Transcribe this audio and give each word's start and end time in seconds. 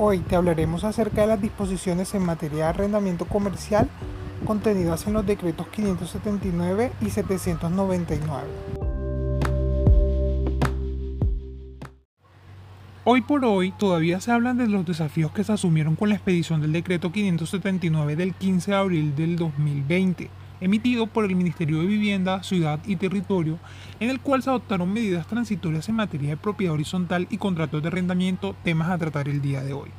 Hoy 0.00 0.20
te 0.20 0.36
hablaremos 0.36 0.84
acerca 0.84 1.22
de 1.22 1.26
las 1.26 1.42
disposiciones 1.42 2.14
en 2.14 2.24
materia 2.24 2.58
de 2.58 2.62
arrendamiento 2.70 3.24
comercial 3.24 3.88
contenidas 4.46 5.08
en 5.08 5.14
los 5.14 5.26
decretos 5.26 5.66
579 5.66 6.92
y 7.00 7.10
799. 7.10 8.44
Hoy 13.02 13.22
por 13.22 13.44
hoy 13.44 13.72
todavía 13.72 14.20
se 14.20 14.30
hablan 14.30 14.58
de 14.58 14.68
los 14.68 14.86
desafíos 14.86 15.32
que 15.32 15.42
se 15.42 15.52
asumieron 15.52 15.96
con 15.96 16.10
la 16.10 16.14
expedición 16.14 16.60
del 16.60 16.72
decreto 16.72 17.10
579 17.10 18.14
del 18.14 18.34
15 18.34 18.70
de 18.70 18.76
abril 18.76 19.16
del 19.16 19.34
2020 19.34 20.30
emitido 20.60 21.06
por 21.06 21.24
el 21.24 21.36
Ministerio 21.36 21.80
de 21.80 21.86
Vivienda, 21.86 22.42
Ciudad 22.42 22.80
y 22.86 22.96
Territorio, 22.96 23.58
en 24.00 24.10
el 24.10 24.20
cual 24.20 24.42
se 24.42 24.50
adoptaron 24.50 24.92
medidas 24.92 25.26
transitorias 25.26 25.88
en 25.88 25.96
materia 25.96 26.30
de 26.30 26.36
propiedad 26.36 26.74
horizontal 26.74 27.26
y 27.30 27.38
contratos 27.38 27.82
de 27.82 27.88
arrendamiento, 27.88 28.54
temas 28.64 28.90
a 28.90 28.98
tratar 28.98 29.28
el 29.28 29.40
día 29.40 29.62
de 29.62 29.72
hoy. 29.72 29.90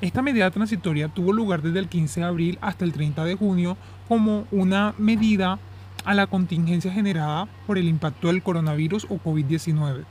Esta 0.00 0.22
medida 0.22 0.50
transitoria 0.50 1.08
tuvo 1.08 1.32
lugar 1.32 1.62
desde 1.62 1.78
el 1.78 1.88
15 1.88 2.20
de 2.20 2.26
abril 2.26 2.58
hasta 2.60 2.84
el 2.84 2.92
30 2.92 3.24
de 3.24 3.36
junio 3.36 3.76
como 4.08 4.46
una 4.50 4.94
medida 4.98 5.58
a 6.04 6.14
la 6.14 6.26
contingencia 6.26 6.92
generada 6.92 7.48
por 7.66 7.78
el 7.78 7.88
impacto 7.88 8.28
del 8.28 8.42
coronavirus 8.42 9.06
o 9.08 9.18
COVID-19. 9.18 10.04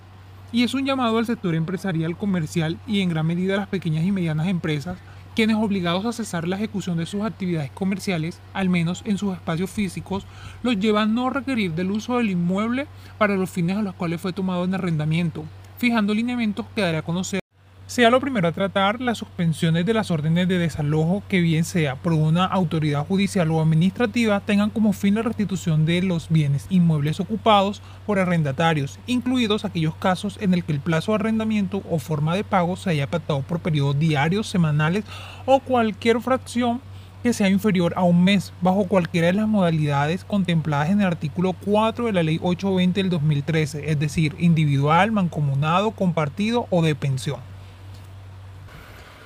Y 0.51 0.63
es 0.63 0.73
un 0.73 0.85
llamado 0.85 1.17
al 1.17 1.25
sector 1.25 1.55
empresarial, 1.55 2.17
comercial 2.17 2.79
y 2.87 3.01
en 3.01 3.09
gran 3.09 3.25
medida 3.25 3.55
a 3.55 3.57
las 3.57 3.67
pequeñas 3.67 4.05
y 4.05 4.11
medianas 4.11 4.47
empresas 4.47 4.97
quienes 5.35 5.57
obligados 5.57 6.05
a 6.05 6.13
cesar 6.13 6.47
la 6.47 6.55
ejecución 6.55 6.97
de 6.97 7.05
sus 7.05 7.23
actividades 7.23 7.71
comerciales, 7.71 8.39
al 8.53 8.69
menos 8.69 9.01
en 9.05 9.17
sus 9.17 9.33
espacios 9.33 9.69
físicos, 9.69 10.25
los 10.61 10.79
llevan 10.79 11.11
a 11.11 11.13
no 11.13 11.29
requerir 11.29 11.73
del 11.73 11.91
uso 11.91 12.17
del 12.17 12.29
inmueble 12.29 12.87
para 13.17 13.35
los 13.35 13.49
fines 13.49 13.77
a 13.77 13.81
los 13.81 13.95
cuales 13.95 14.21
fue 14.21 14.33
tomado 14.33 14.63
en 14.63 14.73
arrendamiento, 14.73 15.43
fijando 15.77 16.13
lineamientos 16.13 16.65
que 16.75 16.81
dará 16.81 16.99
a 16.99 17.03
conocer 17.03 17.42
sea 17.85 18.09
lo 18.09 18.21
primero 18.21 18.47
a 18.47 18.53
tratar 18.53 19.01
las 19.01 19.17
suspensiones 19.17 19.85
de 19.85 19.93
las 19.93 20.09
órdenes 20.09 20.47
de 20.47 20.57
desalojo 20.57 21.21
que 21.27 21.41
bien 21.41 21.65
sea 21.65 21.95
por 21.95 22.13
una 22.13 22.45
autoridad 22.45 23.05
judicial 23.05 23.51
o 23.51 23.61
administrativa 23.61 24.39
tengan 24.39 24.69
como 24.69 24.93
fin 24.93 25.15
la 25.15 25.21
restitución 25.21 25.85
de 25.85 26.01
los 26.01 26.29
bienes 26.29 26.65
inmuebles 26.69 27.19
ocupados 27.19 27.81
por 28.05 28.19
arrendatarios, 28.19 28.99
incluidos 29.05 29.65
aquellos 29.65 29.95
casos 29.95 30.37
en 30.41 30.53
el 30.53 30.63
que 30.63 30.71
el 30.71 30.79
plazo 30.79 31.11
de 31.11 31.15
arrendamiento 31.15 31.83
o 31.89 31.99
forma 31.99 32.35
de 32.35 32.45
pago 32.45 32.77
se 32.77 32.91
haya 32.91 33.07
pactado 33.07 33.41
por 33.41 33.59
periodos 33.59 33.99
diarios, 33.99 34.47
semanales 34.47 35.03
o 35.45 35.59
cualquier 35.59 36.21
fracción 36.21 36.81
que 37.21 37.33
sea 37.33 37.49
inferior 37.49 37.93
a 37.95 38.03
un 38.03 38.23
mes, 38.23 38.51
bajo 38.61 38.85
cualquiera 38.85 39.27
de 39.27 39.33
las 39.33 39.47
modalidades 39.47 40.25
contempladas 40.25 40.89
en 40.89 40.99
el 40.99 41.07
artículo 41.07 41.53
4 41.53 42.07
de 42.07 42.13
la 42.13 42.21
Ley 42.21 42.37
820 42.41 43.01
del 43.01 43.09
2013, 43.09 43.91
es 43.91 43.99
decir, 43.99 44.35
individual, 44.39 45.11
mancomunado, 45.13 45.91
compartido 45.91 46.67
o 46.69 46.81
de 46.81 46.95
pensión. 46.95 47.52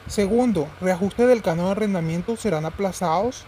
Segundo, 0.08 0.70
reajustes 0.80 1.28
del 1.28 1.42
canon 1.42 1.66
de 1.66 1.72
arrendamiento 1.72 2.38
serán 2.38 2.64
aplazados, 2.64 3.44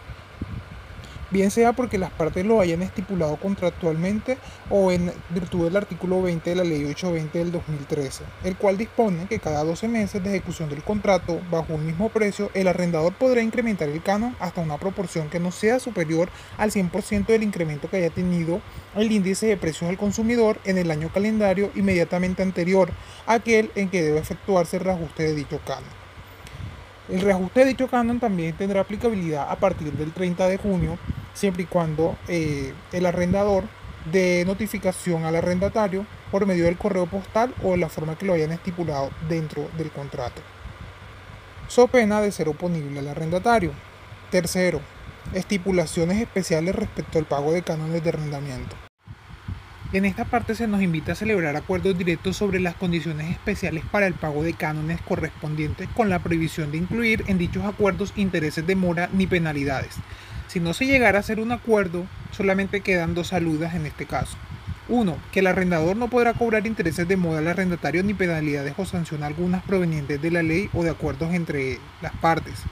bien 1.32 1.52
sea 1.52 1.72
porque 1.72 1.98
las 1.98 2.12
partes 2.12 2.46
lo 2.46 2.60
hayan 2.60 2.82
estipulado 2.82 3.38
contractualmente 3.38 4.38
o 4.70 4.92
en 4.92 5.10
virtud 5.30 5.64
del 5.64 5.78
artículo 5.78 6.22
20 6.22 6.50
de 6.50 6.56
la 6.58 6.66
Ley 6.66 6.84
820 6.84 7.40
del 7.40 7.54
2013, 7.54 8.26
el 8.44 8.58
cual 8.58 8.78
dispone 8.78 9.28
que 9.28 9.40
cada 9.40 9.64
12 9.64 9.88
meses 9.88 10.22
de 10.22 10.32
ejecución 10.32 10.68
del 10.70 10.84
contrato 10.84 11.40
bajo 11.50 11.76
un 11.76 11.86
mismo 11.86 12.10
precio, 12.10 12.52
el 12.54 12.68
arrendador 12.68 13.14
podrá 13.14 13.42
incrementar 13.42 13.88
el 13.88 14.04
canon 14.04 14.36
hasta 14.42 14.60
una 14.60 14.78
proporción 14.78 15.30
que 15.30 15.40
no 15.40 15.52
sea 15.52 15.80
superior 15.80 16.28
al 16.58 16.72
100% 16.72 17.28
del 17.28 17.44
incremento 17.44 17.90
que 17.90 17.98
haya 17.98 18.10
tenido 18.10 18.60
el 18.98 19.10
índice 19.14 19.48
de 19.48 19.56
precios 19.56 19.88
del 19.88 19.98
consumidor 19.98 20.60
en 20.66 20.78
el 20.78 20.92
año 20.92 21.10
calendario 21.14 21.72
inmediatamente 21.74 22.44
anterior 22.44 22.92
a 23.28 23.36
aquel 23.36 23.72
en 23.76 23.90
que 23.90 24.04
debe 24.04 24.20
efectuarse 24.20 24.76
el 24.76 24.84
reajuste 24.84 25.24
de 25.24 25.36
dicho 25.36 25.62
canon. 25.66 25.99
El 27.10 27.22
reajuste 27.22 27.62
de 27.62 27.66
dicho 27.66 27.88
canon 27.88 28.20
también 28.20 28.56
tendrá 28.56 28.82
aplicabilidad 28.82 29.50
a 29.50 29.56
partir 29.56 29.92
del 29.94 30.12
30 30.12 30.48
de 30.48 30.58
junio, 30.58 31.00
siempre 31.34 31.64
y 31.64 31.66
cuando 31.66 32.16
eh, 32.28 32.72
el 32.92 33.06
arrendador 33.08 33.64
dé 34.12 34.44
notificación 34.46 35.26
al 35.26 35.36
arrendatario 35.36 36.06
por 36.32 36.46
medio 36.46 36.66
del 36.66 36.78
correo 36.78 37.08
postal 37.08 37.54
o 37.64 37.72
de 37.72 37.78
la 37.78 37.90
forma 37.90 38.16
que 38.16 38.28
lo 38.28 38.34
hayan 38.34 38.52
estipulado 38.52 39.10
dentro 39.28 39.68
del 39.78 39.90
contrato. 39.90 40.42
So 41.68 41.88
pena 41.88 42.22
de 42.22 42.32
ser 42.32 42.48
oponible 42.48 43.00
al 43.00 43.08
arrendatario. 43.08 43.72
Tercero, 44.30 44.80
estipulaciones 45.34 46.22
especiales 46.22 46.76
respecto 46.76 47.18
al 47.18 47.26
pago 47.26 47.52
de 47.52 47.64
cánones 47.64 48.04
de 48.04 48.10
arrendamiento. 48.10 48.89
En 49.92 50.06
esta 50.06 50.24
parte 50.24 50.54
se 50.54 50.68
nos 50.68 50.84
invita 50.84 51.14
a 51.14 51.16
celebrar 51.16 51.56
acuerdos 51.56 51.98
directos 51.98 52.38
sobre 52.38 52.60
las 52.60 52.76
condiciones 52.76 53.32
especiales 53.32 53.84
para 53.90 54.06
el 54.06 54.14
pago 54.14 54.44
de 54.44 54.54
cánones 54.54 55.02
correspondientes 55.02 55.90
con 55.96 56.10
la 56.10 56.20
prohibición 56.20 56.72
de 56.72 56.78
incluir 56.78 57.24
en 57.26 57.40
dichos 57.40 57.66
acuerdos 57.66 58.14
intereses 58.16 58.68
de 58.68 58.76
mora 58.76 59.10
ni 59.14 59.26
penalidades. 59.26 59.96
Si 60.48 60.60
no 60.60 60.76
se 60.76 60.86
llegara 60.86 61.18
a 61.18 61.22
hacer 61.22 61.40
un 61.40 61.52
acuerdo, 61.52 62.06
solamente 62.30 62.82
quedan 62.82 63.16
dos 63.16 63.30
saludas 63.30 63.74
en 63.74 63.88
este 63.88 64.06
caso. 64.06 64.38
Uno, 64.90 65.18
que 65.32 65.40
el 65.40 65.48
arrendador 65.48 65.98
no 65.98 66.08
podrá 66.08 66.36
cobrar 66.36 66.68
intereses 66.68 67.08
de 67.08 67.18
moda 67.18 67.40
al 67.40 67.48
arrendatario 67.48 68.04
ni 68.04 68.14
penalidades 68.14 68.76
o 68.78 68.86
sanción 68.86 69.24
algunas 69.24 69.64
provenientes 69.64 70.22
de 70.22 70.30
la 70.30 70.44
ley 70.44 70.70
o 70.74 70.84
de 70.84 70.92
acuerdos 70.92 71.34
entre 71.34 71.80
las 72.04 72.14
partes. 72.14 72.64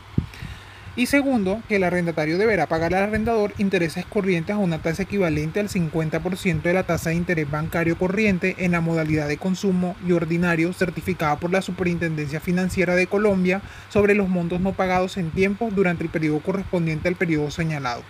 Y 0.98 1.06
segundo, 1.06 1.62
que 1.70 1.76
el 1.76 1.84
arrendatario 1.84 2.40
deberá 2.40 2.66
pagar 2.66 2.96
al 2.96 3.04
arrendador 3.04 3.54
intereses 3.60 4.04
corrientes 4.04 4.56
a 4.56 4.58
una 4.58 4.82
tasa 4.82 5.04
equivalente 5.04 5.60
al 5.60 5.70
50% 5.70 6.64
de 6.64 6.74
la 6.74 6.88
tasa 6.88 7.12
de 7.12 7.16
interés 7.16 7.50
bancario 7.52 8.00
corriente 8.00 8.56
en 8.58 8.72
la 8.72 8.82
modalidad 8.82 9.28
de 9.28 9.38
consumo 9.38 9.96
y 10.08 10.14
ordinario 10.14 10.74
certificada 10.74 11.36
por 11.36 11.52
la 11.52 11.62
Superintendencia 11.62 12.40
Financiera 12.40 12.96
de 12.96 13.06
Colombia 13.06 13.62
sobre 13.90 14.16
los 14.16 14.28
montos 14.28 14.60
no 14.60 14.74
pagados 14.74 15.18
en 15.18 15.30
tiempo 15.30 15.70
durante 15.72 16.04
el 16.04 16.10
periodo 16.10 16.40
correspondiente 16.40 17.08
al 17.08 17.16
periodo 17.16 17.52
señalado. 17.52 18.02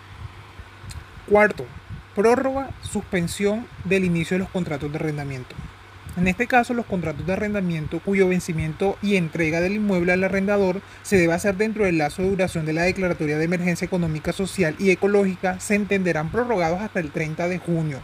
Cuarto, 1.30 1.66
prórroga, 2.16 2.70
suspensión 2.84 3.68
del 3.84 4.06
inicio 4.06 4.36
de 4.36 4.40
los 4.40 4.50
contratos 4.50 4.90
de 4.94 4.97
arrendamiento. 4.97 5.58
En 6.17 6.28
este 6.28 6.47
caso, 6.47 6.73
los 6.73 6.88
contratos 6.88 7.28
de 7.28 7.33
arrendamiento 7.33 8.00
cuyo 8.00 8.28
vencimiento 8.28 8.97
y 9.03 9.17
entrega 9.17 9.61
del 9.61 9.73
inmueble 9.73 10.13
al 10.13 10.23
arrendador 10.23 10.81
se 11.03 11.16
debe 11.16 11.33
hacer 11.33 11.57
dentro 11.57 11.85
del 11.85 12.00
lazo 12.00 12.23
de 12.23 12.31
duración 12.31 12.66
de 12.66 12.73
la 12.73 12.81
Declaratoria 12.81 13.38
de 13.38 13.45
Emergencia 13.45 13.85
Económica, 13.85 14.33
Social 14.33 14.75
y 14.79 14.89
Ecológica 14.89 15.59
se 15.59 15.75
entenderán 15.75 16.31
prorrogados 16.31 16.81
hasta 16.81 17.00
el 17.01 17.11
30 17.11 17.47
de 17.47 17.59
junio, 17.59 18.00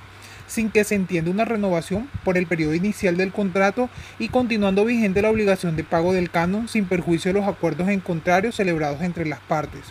sin 0.46 0.70
que 0.70 0.84
se 0.84 0.94
entienda 0.94 1.32
una 1.32 1.44
renovación 1.44 2.08
por 2.24 2.38
el 2.38 2.46
periodo 2.46 2.76
inicial 2.76 3.18
del 3.18 3.32
contrato 3.32 3.90
y 4.20 4.30
continuando 4.30 4.86
vigente 4.86 5.24
la 5.24 5.32
obligación 5.32 5.76
de 5.76 5.84
pago 5.84 6.14
del 6.14 6.30
canon 6.30 6.68
sin 6.68 6.86
perjuicio 6.86 7.34
de 7.34 7.40
los 7.40 7.50
acuerdos 7.50 7.90
en 7.90 8.00
contrario 8.00 8.52
celebrados 8.52 9.02
entre 9.02 9.26
las 9.26 9.40
partes. 9.40 9.82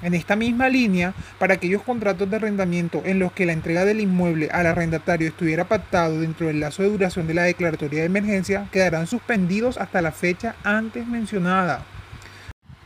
En 0.00 0.14
esta 0.14 0.36
misma 0.36 0.68
línea, 0.68 1.12
para 1.38 1.54
aquellos 1.54 1.82
contratos 1.82 2.30
de 2.30 2.36
arrendamiento 2.36 3.02
en 3.04 3.18
los 3.18 3.32
que 3.32 3.46
la 3.46 3.52
entrega 3.52 3.84
del 3.84 4.00
inmueble 4.00 4.48
al 4.52 4.66
arrendatario 4.66 5.28
estuviera 5.28 5.66
pactado 5.66 6.20
dentro 6.20 6.46
del 6.46 6.60
lazo 6.60 6.82
de 6.82 6.90
duración 6.90 7.26
de 7.26 7.34
la 7.34 7.42
declaratoria 7.42 8.00
de 8.00 8.06
emergencia, 8.06 8.68
quedarán 8.70 9.08
suspendidos 9.08 9.76
hasta 9.76 10.00
la 10.00 10.12
fecha 10.12 10.54
antes 10.62 11.06
mencionada. 11.06 11.84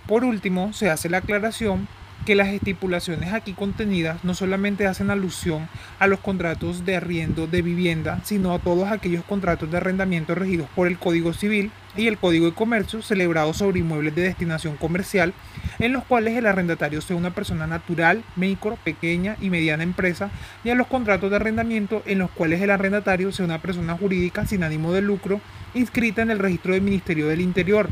Por 0.06 0.25
último, 0.25 0.72
se 0.72 0.91
hace 0.91 1.11
la 1.11 1.19
aclaración 1.19 1.87
que 2.25 2.34
las 2.34 2.49
estipulaciones 2.49 3.33
aquí 3.33 3.53
contenidas 3.53 4.22
no 4.22 4.34
solamente 4.34 4.87
hacen 4.87 5.10
alusión 5.10 5.69
a 5.99 6.06
los 6.06 6.21
contratos 6.21 6.84
de 6.84 6.97
arriendo 6.97 7.47
de 7.47 7.62
vivienda, 7.62 8.21
sino 8.25 8.55
a 8.55 8.59
todos 8.59 8.91
aquellos 8.91 9.25
contratos 9.25 9.71
de 9.71 9.78
arrendamiento 9.78 10.34
regidos 10.34 10.69
por 10.75 10.87
el 10.87 10.99
Código 10.99 11.33
Civil 11.33 11.72
y 11.97 12.06
el 12.06 12.19
Código 12.19 12.47
de 12.47 12.53
Comercio 12.53 13.03
celebrados 13.03 13.56
sobre 13.56 13.81
inmuebles 13.81 14.15
de 14.15 14.22
destinación 14.22 14.77
comercial, 14.77 15.34
en 15.78 15.93
los 15.93 16.05
cuales 16.05 16.37
el 16.37 16.47
arrendatario 16.47 17.00
sea 17.00 17.16
una 17.16 17.34
persona 17.34 17.66
natural, 17.66 18.22
micro, 18.37 18.78
pequeña 18.84 19.37
y 19.41 19.50
mediana 19.50 19.83
empresa, 19.83 20.31
y 20.65 20.71
a 20.71 20.75
los 20.75 20.87
contratos 20.87 21.31
de 21.31 21.37
arrendamiento 21.37 22.03
en 22.06 22.21
los 22.21 22.31
cuales 22.31 22.62
el 22.62 22.71
arrendatario 22.71 23.33
sea 23.33 23.44
una 23.44 23.60
persona 23.60 23.97
jurídica 23.97 24.47
sin 24.47 24.63
ánimo 24.63 24.92
de 24.92 25.03
lucro 25.03 25.41
inscrita 25.74 26.22
en 26.22 26.30
el 26.30 26.39
registro 26.39 26.74
del 26.74 26.83
Ministerio 26.83 27.28
del 27.28 27.41
Interior, 27.41 27.89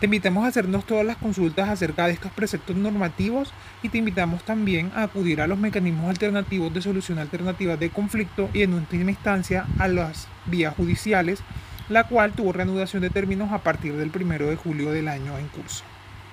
te 0.00 0.06
invitamos 0.06 0.44
a 0.44 0.48
hacernos 0.48 0.84
todas 0.84 1.04
las 1.04 1.16
consultas 1.16 1.68
acerca 1.68 2.06
de 2.06 2.12
estos 2.12 2.30
preceptos 2.30 2.76
normativos 2.76 3.52
y 3.82 3.88
te 3.88 3.98
invitamos 3.98 4.44
también 4.44 4.92
a 4.94 5.02
acudir 5.02 5.40
a 5.40 5.48
los 5.48 5.58
mecanismos 5.58 6.08
alternativos 6.08 6.72
de 6.72 6.82
solución 6.82 7.18
alternativa 7.18 7.76
de 7.76 7.90
conflicto 7.90 8.48
y 8.52 8.62
en 8.62 8.74
última 8.74 9.10
instancia 9.10 9.66
a 9.78 9.88
las 9.88 10.28
vías 10.46 10.76
judiciales, 10.76 11.40
la 11.88 12.04
cual 12.04 12.32
tuvo 12.32 12.52
reanudación 12.52 13.02
de 13.02 13.10
términos 13.10 13.50
a 13.50 13.58
partir 13.58 13.94
del 13.96 14.12
1 14.14 14.46
de 14.46 14.56
julio 14.56 14.92
del 14.92 15.08
año 15.08 15.36
en 15.36 15.48
curso. 15.48 15.82